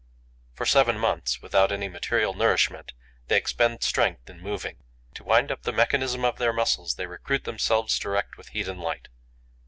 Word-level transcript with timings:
For 0.53 0.65
seven 0.65 0.97
months, 0.97 1.43
without 1.43 1.71
any 1.71 1.87
material 1.87 2.33
nourishment, 2.33 2.93
they 3.27 3.37
expend 3.37 3.83
strength 3.83 4.27
in 4.31 4.41
moving. 4.41 4.77
To 5.13 5.23
wind 5.23 5.51
up 5.51 5.61
the 5.61 5.71
mechanism 5.71 6.25
of 6.25 6.39
their 6.39 6.51
muscles, 6.51 6.95
they 6.95 7.05
recruit 7.05 7.43
themselves 7.43 7.99
direct 7.99 8.35
with 8.35 8.47
heat 8.49 8.67
and 8.67 8.79
light. 8.81 9.09